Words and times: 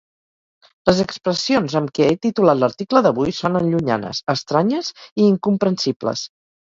Les 0.89 1.01
expressions 1.03 1.75
amb 1.81 1.91
què 1.99 2.07
he 2.07 2.15
titulat 2.25 2.59
l'article 2.61 3.03
d'avui 3.09 3.35
sonen 3.41 3.69
llunyanes, 3.75 4.23
estranyes 4.35 4.91
i 5.05 5.27
incomprensibles. 5.29 6.25